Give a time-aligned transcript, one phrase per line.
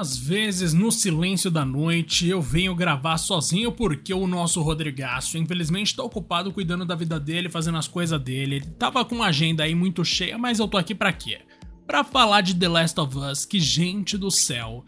[0.00, 5.94] Às vezes, no silêncio da noite, eu venho gravar sozinho porque o nosso Rodrigaço, infelizmente,
[5.94, 8.56] tá ocupado cuidando da vida dele, fazendo as coisas dele.
[8.56, 11.40] Ele tava com uma agenda aí muito cheia, mas eu tô aqui pra quê?
[11.86, 14.86] Pra falar de The Last of Us, que gente do céu.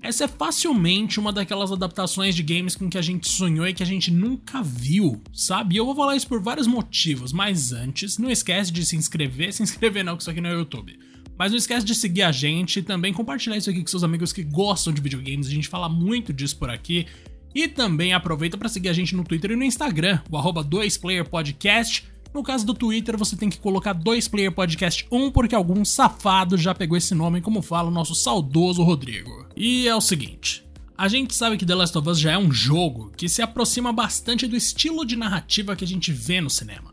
[0.00, 3.82] Essa é facilmente uma daquelas adaptações de games com que a gente sonhou e que
[3.82, 5.74] a gente nunca viu, sabe?
[5.74, 9.52] E eu vou falar isso por vários motivos, mas antes, não esquece de se inscrever,
[9.52, 10.98] se inscrever não, que isso aqui não é YouTube
[11.38, 14.32] mas não esquece de seguir a gente e também compartilhar isso aqui com seus amigos
[14.32, 15.46] que gostam de videogames.
[15.46, 17.06] A gente fala muito disso por aqui.
[17.54, 22.04] E também aproveita para seguir a gente no Twitter e no Instagram, o arroba 2playerpodcast.
[22.34, 27.14] No caso do Twitter, você tem que colocar 2playerpodcast1 porque algum safado já pegou esse
[27.14, 29.46] nome, como fala o nosso saudoso Rodrigo.
[29.56, 30.64] E é o seguinte,
[30.98, 33.92] a gente sabe que The Last of Us já é um jogo que se aproxima
[33.92, 36.92] bastante do estilo de narrativa que a gente vê no cinema.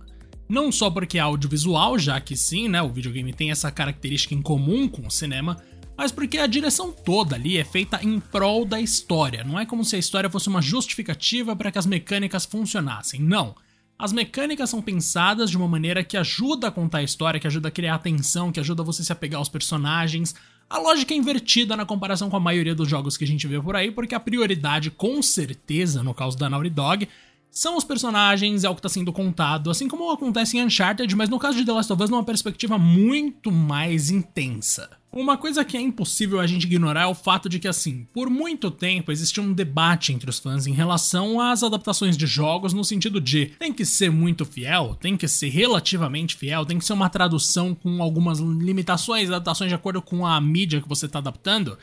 [0.51, 4.41] Não só porque é audiovisual, já que sim, né, o videogame tem essa característica em
[4.41, 5.55] comum com o cinema,
[5.95, 9.45] mas porque a direção toda ali é feita em prol da história.
[9.45, 13.21] Não é como se a história fosse uma justificativa para que as mecânicas funcionassem.
[13.21, 13.55] Não.
[13.97, 17.69] As mecânicas são pensadas de uma maneira que ajuda a contar a história, que ajuda
[17.69, 20.35] a criar atenção, que ajuda você se apegar aos personagens.
[20.69, 23.61] A lógica é invertida na comparação com a maioria dos jogos que a gente vê
[23.61, 27.07] por aí, porque a prioridade, com certeza, no caso da Naughty Dog,
[27.51, 31.27] são os personagens, é o que está sendo contado, assim como acontece em Uncharted, mas
[31.27, 34.89] no caso de The Last of Us, numa perspectiva muito mais intensa.
[35.11, 38.29] Uma coisa que é impossível a gente ignorar é o fato de que, assim, por
[38.29, 42.85] muito tempo existiu um debate entre os fãs em relação às adaptações de jogos, no
[42.85, 46.93] sentido de tem que ser muito fiel, tem que ser relativamente fiel, tem que ser
[46.93, 51.77] uma tradução com algumas limitações, adaptações de acordo com a mídia que você está adaptando.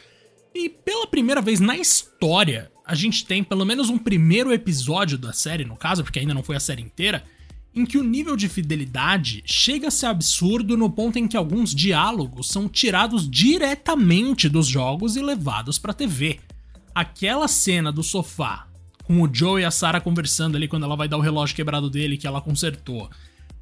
[0.55, 5.31] E pela primeira vez na história, a gente tem pelo menos um primeiro episódio da
[5.31, 7.23] série, no caso, porque ainda não foi a série inteira,
[7.75, 11.75] em que o nível de fidelidade chega a ser absurdo no ponto em que alguns
[11.75, 16.41] diálogos são tirados diretamente dos jogos e levados para TV.
[16.95, 18.67] Aquela cena do sofá
[19.05, 21.91] com o Joe e a Sarah conversando ali quando ela vai dar o relógio quebrado
[21.91, 23.11] dele que ela consertou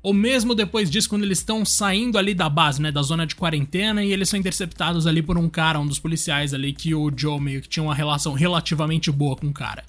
[0.02, 3.34] ou mesmo depois disso, quando eles estão saindo ali da base, né, da zona de
[3.34, 7.10] quarentena, e eles são interceptados ali por um cara, um dos policiais ali, que o
[7.14, 9.84] Joe meio que tinha uma relação relativamente boa com o cara.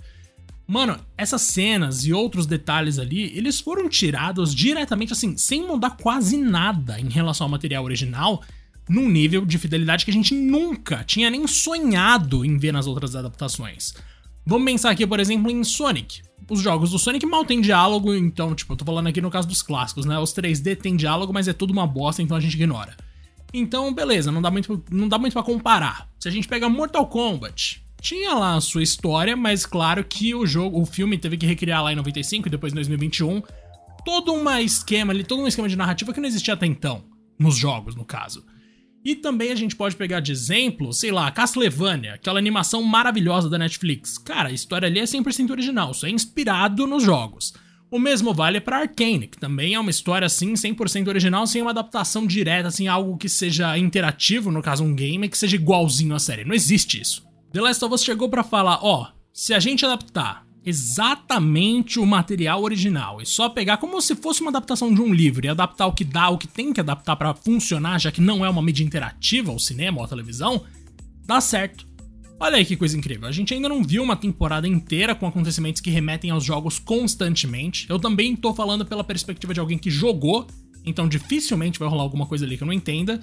[0.68, 6.36] Mano, essas cenas e outros detalhes ali, eles foram tirados diretamente assim, sem mudar quase
[6.36, 8.44] nada em relação ao material original,
[8.90, 13.16] num nível de fidelidade que a gente nunca tinha nem sonhado em ver nas outras
[13.16, 13.94] adaptações.
[14.46, 18.56] Vamos pensar aqui, por exemplo, em Sonic os jogos do Sonic mal tem diálogo, então,
[18.56, 20.18] tipo, eu tô falando aqui no caso dos clássicos, né?
[20.18, 22.96] Os 3D tem diálogo, mas é tudo uma bosta, então a gente ignora.
[23.54, 26.10] Então, beleza, não dá muito, não dá muito para comparar.
[26.20, 30.46] Se a gente pega Mortal Kombat, tinha lá a sua história, mas claro que o
[30.46, 33.42] jogo, o filme teve que recriar lá em 95 e depois em 2021
[34.06, 37.04] todo um esquema ali, todo um esquema de narrativa que não existia até então
[37.38, 38.46] nos jogos, no caso.
[39.04, 43.58] E também a gente pode pegar de exemplo, sei lá, Castlevania, aquela animação maravilhosa da
[43.58, 44.18] Netflix.
[44.18, 47.54] Cara, a história ali é 100% original, isso é inspirado nos jogos.
[47.90, 51.72] O mesmo vale para Arcane, que também é uma história assim 100% original, sem uma
[51.72, 56.20] adaptação direta, assim algo que seja interativo, no caso um game, que seja igualzinho à
[56.20, 56.44] série.
[56.44, 57.26] Não existe isso.
[57.54, 62.06] The Last of Us chegou para falar, ó, oh, se a gente adaptar exatamente o
[62.06, 65.88] material original e só pegar como se fosse uma adaptação de um livro e adaptar
[65.88, 68.62] o que dá, o que tem que adaptar para funcionar, já que não é uma
[68.62, 70.66] mídia interativa, o cinema ou a televisão,
[71.26, 71.88] dá certo.
[72.38, 73.30] Olha aí que coisa incrível.
[73.30, 77.90] A gente ainda não viu uma temporada inteira com acontecimentos que remetem aos jogos constantemente.
[77.90, 80.46] Eu também tô falando pela perspectiva de alguém que jogou,
[80.86, 83.22] então dificilmente vai rolar alguma coisa ali que eu não entenda.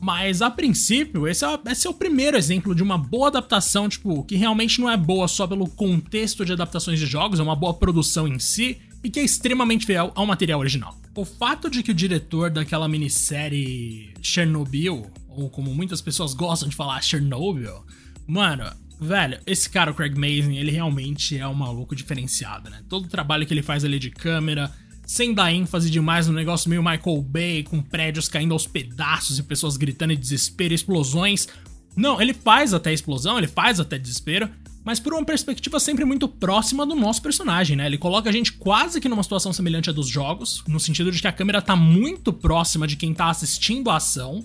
[0.00, 4.22] Mas a princípio, esse é, esse é o primeiro exemplo de uma boa adaptação, tipo,
[4.24, 7.74] que realmente não é boa só pelo contexto de adaptações de jogos, é uma boa
[7.74, 10.98] produção em si e que é extremamente fiel ao material original.
[11.14, 16.74] O fato de que o diretor daquela minissérie Chernobyl, ou como muitas pessoas gostam de
[16.74, 17.84] falar, Chernobyl,
[18.26, 18.64] mano,
[19.00, 22.82] velho, esse cara, o Craig Mazin, ele realmente é um maluco diferenciado, né?
[22.88, 24.72] Todo o trabalho que ele faz ali de câmera,
[25.06, 29.42] sem dar ênfase demais no negócio meio Michael Bay, com prédios caindo aos pedaços e
[29.42, 31.48] pessoas gritando em desespero explosões.
[31.96, 34.48] Não, ele faz até explosão, ele faz até desespero,
[34.84, 37.86] mas por uma perspectiva sempre muito próxima do nosso personagem, né?
[37.86, 41.20] Ele coloca a gente quase que numa situação semelhante à dos jogos, no sentido de
[41.20, 44.44] que a câmera tá muito próxima de quem tá assistindo a ação,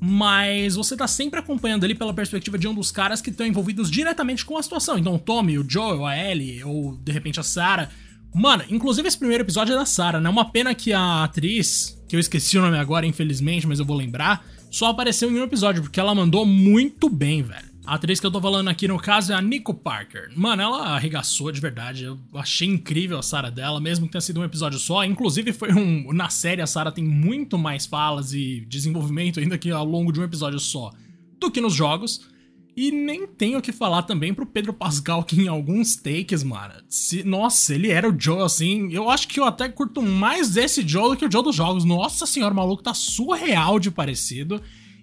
[0.00, 3.90] mas você tá sempre acompanhando ali pela perspectiva de um dos caras que estão envolvidos
[3.90, 4.98] diretamente com a situação.
[4.98, 7.90] Então o Tommy, o Joel, a Ellie, ou de repente a Sarah
[8.34, 10.28] Mano, inclusive esse primeiro episódio é da Sarah, né?
[10.28, 13.96] Uma pena que a atriz, que eu esqueci o nome agora, infelizmente, mas eu vou
[13.96, 17.76] lembrar, só apareceu em um episódio, porque ela mandou muito bem, velho.
[17.86, 20.30] A atriz que eu tô falando aqui no caso é a Nico Parker.
[20.34, 22.02] Mano, ela arregaçou de verdade.
[22.02, 25.04] Eu achei incrível a Sarah dela, mesmo que tenha sido um episódio só.
[25.04, 26.12] Inclusive, foi um.
[26.12, 30.18] Na série, a Sarah tem muito mais falas e desenvolvimento ainda que ao longo de
[30.18, 30.92] um episódio só
[31.38, 32.26] do que nos jogos.
[32.76, 36.74] E nem tenho o que falar também pro Pedro Pascal, que em alguns takes, mano.
[36.90, 38.92] Se, nossa, ele era o Joe, assim.
[38.92, 41.86] Eu acho que eu até curto mais esse Joe do que o Joe dos jogos.
[41.86, 44.60] Nossa senhora, o maluco tá surreal de parecido.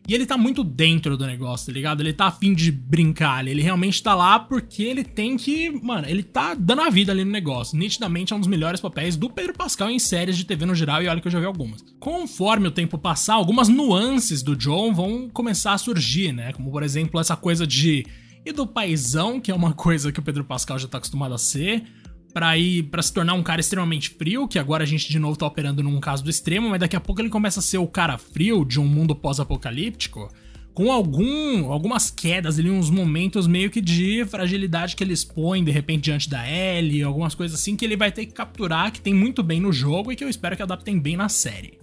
[0.07, 2.01] E ele tá muito dentro do negócio, tá ligado?
[2.01, 5.69] Ele tá afim de brincar, ele realmente tá lá porque ele tem que.
[5.81, 7.77] Mano, ele tá dando a vida ali no negócio.
[7.77, 11.01] Nitidamente é um dos melhores papéis do Pedro Pascal em séries de TV no geral,
[11.01, 11.81] e olha que eu já vi algumas.
[11.99, 16.51] Conforme o tempo passar, algumas nuances do John vão começar a surgir, né?
[16.51, 18.05] Como por exemplo, essa coisa de.
[18.45, 21.37] E do paizão, que é uma coisa que o Pedro Pascal já tá acostumado a
[21.37, 21.81] ser
[22.33, 25.37] para ir para se tornar um cara extremamente frio, que agora a gente de novo
[25.37, 27.87] tá operando num caso do extremo, mas daqui a pouco ele começa a ser o
[27.87, 30.29] cara frio de um mundo pós-apocalíptico,
[30.73, 35.69] com algum algumas quedas ali, uns momentos meio que de fragilidade que ele expõe de
[35.69, 39.13] repente diante da Ellie, algumas coisas assim que ele vai ter que capturar, que tem
[39.13, 41.77] muito bem no jogo e que eu espero que adaptem bem na série.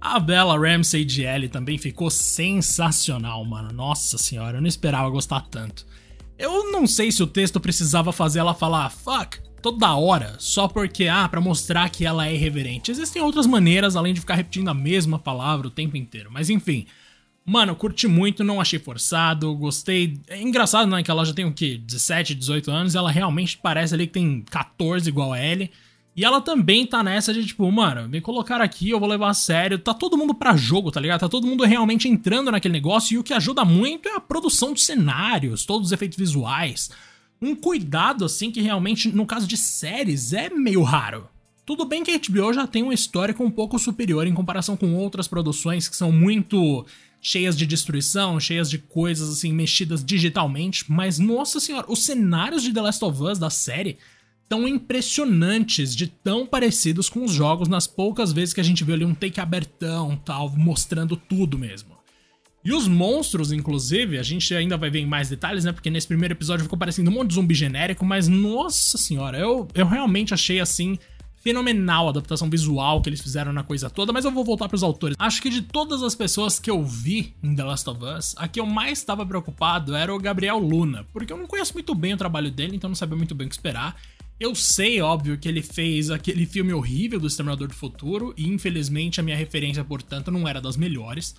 [0.00, 3.72] A Bella Ramsey de Ellie também ficou sensacional, mano.
[3.72, 5.84] Nossa senhora, eu não esperava gostar tanto.
[6.38, 11.08] Eu não sei se o texto precisava fazer ela falar fuck toda hora, só porque,
[11.08, 12.92] ah, para mostrar que ela é irreverente.
[12.92, 16.86] Existem outras maneiras além de ficar repetindo a mesma palavra o tempo inteiro, mas enfim.
[17.44, 20.20] Mano, curti muito, não achei forçado, gostei.
[20.28, 21.80] É engraçado, né, que ela já tem o quê?
[21.82, 25.70] 17, 18 anos, ela realmente parece ali que tem 14 igual a Ellie.
[26.18, 29.34] E ela também tá nessa de tipo, mano, me colocar aqui, eu vou levar a
[29.34, 29.78] sério.
[29.78, 31.20] Tá todo mundo pra jogo, tá ligado?
[31.20, 33.14] Tá todo mundo realmente entrando naquele negócio.
[33.14, 36.90] E o que ajuda muito é a produção de cenários, todos os efeitos visuais.
[37.40, 41.28] Um cuidado, assim, que realmente, no caso de séries, é meio raro.
[41.64, 44.96] Tudo bem que a HBO já tem uma história um pouco superior em comparação com
[44.96, 46.84] outras produções que são muito
[47.22, 52.72] cheias de destruição, cheias de coisas assim mexidas digitalmente, mas nossa senhora, os cenários de
[52.72, 53.98] The Last of Us da série
[54.48, 58.94] tão impressionantes, de tão parecidos com os jogos nas poucas vezes que a gente viu
[58.94, 61.98] ali um take abertão, tal, mostrando tudo mesmo.
[62.64, 65.72] E os monstros, inclusive, a gente ainda vai ver em mais detalhes, né?
[65.72, 69.68] Porque nesse primeiro episódio ficou parecendo um monte de zumbi genérico, mas nossa senhora, eu,
[69.74, 70.98] eu realmente achei assim
[71.36, 74.76] fenomenal a adaptação visual que eles fizeram na coisa toda, mas eu vou voltar para
[74.76, 75.16] os autores.
[75.18, 78.48] Acho que de todas as pessoas que eu vi em The Last of Us, a
[78.48, 82.14] que eu mais estava preocupado era o Gabriel Luna, porque eu não conheço muito bem
[82.14, 83.96] o trabalho dele, então não sabia muito bem o que esperar.
[84.40, 89.18] Eu sei, óbvio, que ele fez aquele filme horrível do Exterminador do Futuro, e infelizmente
[89.18, 91.34] a minha referência, portanto, não era das melhores.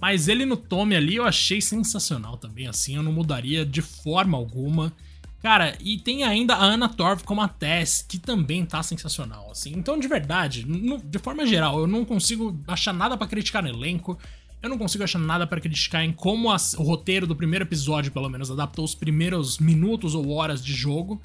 [0.00, 4.36] Mas ele no Tommy ali eu achei sensacional também, assim, eu não mudaria de forma
[4.36, 4.92] alguma.
[5.40, 9.72] Cara, e tem ainda a Anna Torv como a Tess, que também tá sensacional, assim.
[9.76, 13.68] Então, de verdade, no, de forma geral, eu não consigo achar nada para criticar no
[13.68, 14.18] elenco.
[14.60, 18.28] Eu não consigo achar nada para criticar em como o roteiro do primeiro episódio, pelo
[18.28, 21.20] menos, adaptou os primeiros minutos ou horas de jogo.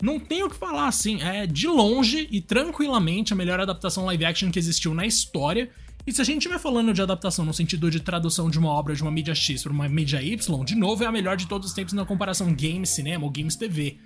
[0.00, 4.24] Não tenho o que falar, assim, é de longe e tranquilamente a melhor adaptação live
[4.24, 5.70] action que existiu na história.
[6.06, 8.94] E se a gente estiver falando de adaptação no sentido de tradução de uma obra
[8.94, 11.68] de uma mídia X para uma mídia Y, de novo é a melhor de todos
[11.68, 13.98] os tempos na comparação games, cinema ou games TV.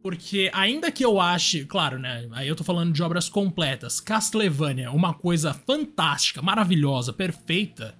[0.00, 4.90] Porque ainda que eu ache, claro, né, aí eu tô falando de obras completas, Castlevania,
[4.92, 7.94] uma coisa fantástica, maravilhosa, perfeita,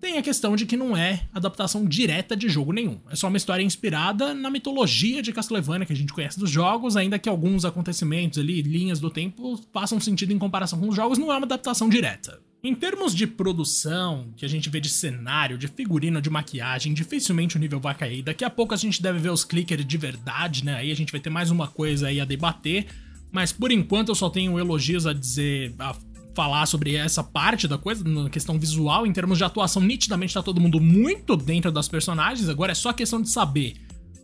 [0.00, 2.98] tem a questão de que não é adaptação direta de jogo nenhum.
[3.10, 6.96] É só uma história inspirada na mitologia de Castlevania que a gente conhece dos jogos,
[6.96, 11.18] ainda que alguns acontecimentos ali, linhas do tempo, façam sentido em comparação com os jogos,
[11.18, 12.40] não é uma adaptação direta.
[12.62, 17.56] Em termos de produção, que a gente vê de cenário, de figurino, de maquiagem, dificilmente
[17.56, 18.22] o nível vai cair.
[18.22, 20.74] Daqui a pouco a gente deve ver os clickers de verdade, né?
[20.74, 22.86] Aí a gente vai ter mais uma coisa aí a debater.
[23.30, 25.94] Mas por enquanto eu só tenho elogios a dizer a
[26.38, 30.40] falar sobre essa parte da coisa, na questão visual, em termos de atuação, nitidamente tá
[30.40, 33.74] todo mundo muito dentro das personagens, agora é só questão de saber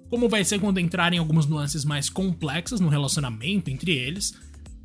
[0.08, 4.32] como vai ser quando entrarem algumas nuances mais complexas no relacionamento entre eles.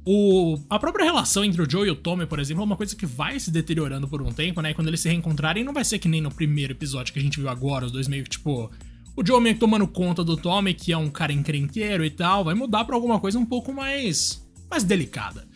[0.03, 2.95] O, a própria relação entre o Joe e o Tommy, por exemplo, é uma coisa
[2.95, 4.71] que vai se deteriorando por um tempo, né?
[4.71, 7.21] E quando eles se reencontrarem, não vai ser que nem no primeiro episódio que a
[7.21, 8.71] gente viu agora, os dois meio que tipo.
[9.15, 12.43] O Joe meio que tomando conta do Tommy, que é um cara encrenqueiro e tal,
[12.43, 14.43] vai mudar pra alguma coisa um pouco mais.
[14.67, 15.47] mais delicada.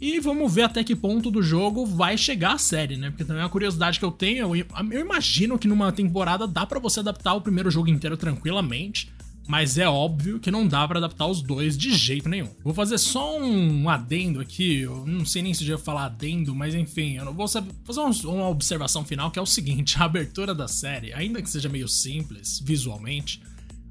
[0.00, 3.10] E vamos ver até que ponto do jogo vai chegar a série, né?
[3.10, 4.54] Porque também é uma curiosidade que eu tenho.
[4.54, 9.10] Eu, imagino que numa temporada dá para você adaptar o primeiro jogo inteiro tranquilamente.
[9.48, 12.50] Mas é óbvio que não dá para adaptar os dois de jeito nenhum.
[12.62, 16.74] Vou fazer só um adendo aqui, eu não sei nem se já falar adendo, mas
[16.74, 21.14] enfim, eu vou fazer uma observação final que é o seguinte: a abertura da série,
[21.14, 23.40] ainda que seja meio simples visualmente,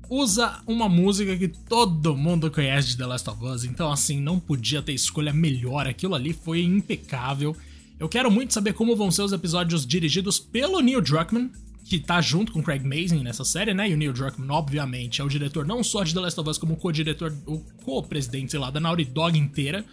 [0.10, 4.40] usa uma música que todo mundo conhece de The Last of Us, então assim, não
[4.40, 7.56] podia ter escolha melhor, aquilo ali foi impecável.
[8.00, 11.50] Eu quero muito saber como vão ser os episódios dirigidos pelo Neil Druckmann,
[11.84, 13.90] que tá junto com Craig Mazin nessa série, né?
[13.90, 16.58] E o Neil Druckmann, obviamente, é o diretor não só de The Last of Us,
[16.58, 19.86] como co-diretor, o co-presidente, sei lá, da Naughty Dog inteira.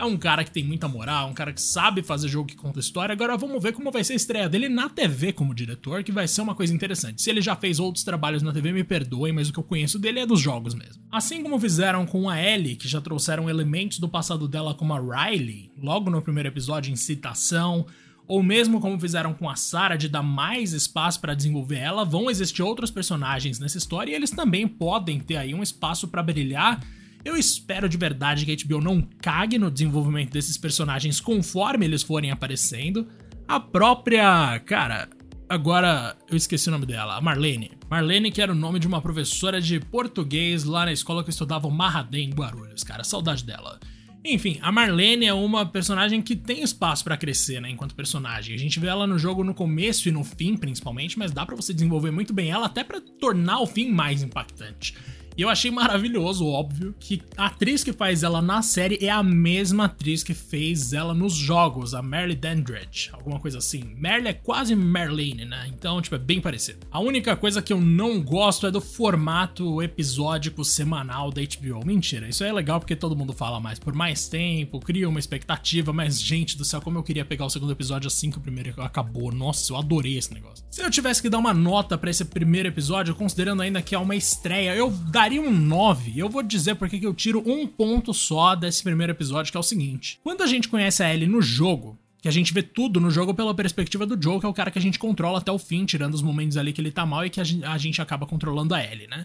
[0.00, 2.80] É um cara que tem muita moral, um cara que sabe fazer jogo que conta
[2.80, 3.12] história.
[3.12, 6.26] Agora vamos ver como vai ser a estreia dele na TV como diretor, que vai
[6.26, 7.20] ser uma coisa interessante.
[7.20, 9.98] Se ele já fez outros trabalhos na TV, me perdoem, mas o que eu conheço
[9.98, 11.02] dele é dos jogos mesmo.
[11.12, 15.28] Assim como fizeram com a Ellie, que já trouxeram elementos do passado dela como a
[15.28, 17.84] Riley, logo no primeiro episódio em citação,
[18.26, 22.30] ou mesmo como fizeram com a Sarah de dar mais espaço para desenvolver ela, vão
[22.30, 26.80] existir outros personagens nessa história e eles também podem ter aí um espaço para brilhar
[27.24, 32.02] eu espero de verdade que a HBO não cague no desenvolvimento desses personagens conforme eles
[32.02, 33.06] forem aparecendo.
[33.46, 34.58] A própria.
[34.60, 35.08] Cara,
[35.48, 37.72] agora eu esqueci o nome dela, a Marlene.
[37.90, 41.32] Marlene, que era o nome de uma professora de português lá na escola que eu
[41.32, 43.78] estudava o Marradem em Guarulhos, cara, saudade dela.
[44.24, 48.54] Enfim, a Marlene é uma personagem que tem espaço para crescer, né, enquanto personagem.
[48.54, 51.56] A gente vê ela no jogo no começo e no fim, principalmente, mas dá para
[51.56, 54.94] você desenvolver muito bem ela até para tornar o fim mais impactante.
[55.40, 59.22] E eu achei maravilhoso, óbvio, que a atriz que faz ela na série é a
[59.22, 63.94] mesma atriz que fez ela nos jogos, a Merle Dandridge, alguma coisa assim.
[63.96, 65.66] Merle é quase Merlene, né?
[65.72, 66.86] Então, tipo, é bem parecido.
[66.90, 71.86] A única coisa que eu não gosto é do formato episódico semanal da HBO.
[71.86, 75.90] Mentira, isso é legal porque todo mundo fala mais por mais tempo, cria uma expectativa,
[75.90, 78.74] mas gente do céu, como eu queria pegar o segundo episódio assim que o primeiro
[78.82, 79.32] acabou.
[79.32, 80.62] Nossa, eu adorei esse negócio.
[80.70, 83.98] Se eu tivesse que dar uma nota para esse primeiro episódio, considerando ainda que é
[83.98, 86.18] uma estreia, eu daria daria um 9.
[86.18, 89.60] Eu vou dizer porque que eu tiro um ponto só desse primeiro episódio, que é
[89.60, 90.18] o seguinte.
[90.24, 93.32] Quando a gente conhece a Ellie no jogo, que a gente vê tudo no jogo
[93.32, 95.84] pela perspectiva do Joe, que é o cara que a gente controla até o fim,
[95.84, 98.84] tirando os momentos ali que ele tá mal e que a gente acaba controlando a
[98.84, 99.24] Ellie, né?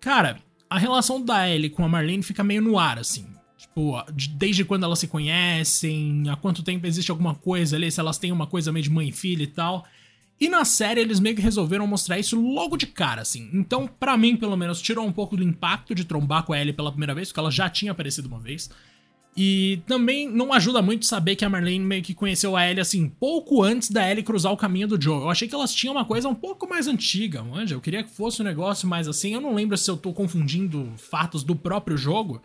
[0.00, 0.38] Cara,
[0.70, 3.26] a relação da Ellie com a Marlene fica meio no ar, assim.
[3.58, 8.16] Tipo, desde quando elas se conhecem, há quanto tempo existe alguma coisa ali, se elas
[8.16, 9.84] têm uma coisa meio de mãe e filha e tal.
[10.40, 13.48] E na série eles meio que resolveram mostrar isso logo de cara, assim.
[13.52, 16.72] Então, para mim, pelo menos, tirou um pouco do impacto de trombar com a Ellie
[16.72, 18.68] pela primeira vez, porque ela já tinha aparecido uma vez.
[19.36, 23.08] E também não ajuda muito saber que a Marlene meio que conheceu a Ellie, assim,
[23.08, 25.22] pouco antes da Ellie cruzar o caminho do Joe.
[25.22, 27.74] Eu achei que elas tinham uma coisa um pouco mais antiga, manja.
[27.74, 29.34] Eu queria que fosse um negócio mais assim.
[29.34, 32.40] Eu não lembro se eu tô confundindo fatos do próprio jogo.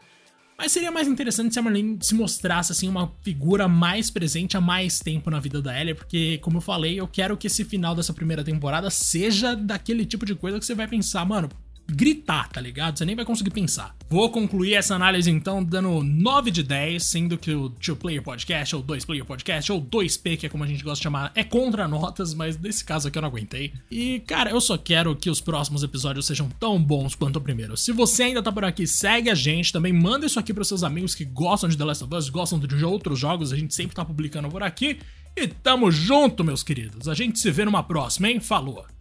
[0.60, 4.62] Mas seria mais interessante se a Marlene se mostrasse assim uma figura mais presente há
[4.62, 7.96] mais tempo na vida da Ellie, porque como eu falei, eu quero que esse final
[7.96, 11.48] dessa primeira temporada seja daquele tipo de coisa que você vai pensar, mano,
[11.90, 12.98] gritar, tá ligado?
[12.98, 13.96] Você nem vai conseguir pensar.
[14.10, 18.76] Vou concluir essa análise então dando 9 de 10, sendo que o 2 Player Podcast,
[18.76, 21.44] ou 2 Player Podcast, ou 2P, que é como a gente gosta de chamar, é
[21.44, 23.74] contra notas, mas nesse caso aqui eu não aguentei.
[23.90, 27.78] E, cara, eu só quero que os próximos episódios sejam tão bons quanto o primeiro.
[27.78, 30.84] Se você ainda tá por aqui, segue a gente, também manda isso aqui pros seus
[30.84, 33.96] amigos que gostam de The Last of Us, gostam de outros jogos, a gente sempre
[33.96, 35.00] tá publicando por aqui.
[35.36, 37.08] E tamo junto, meus queridos.
[37.08, 38.40] A gente se vê numa próxima, hein?
[38.40, 38.99] Falou!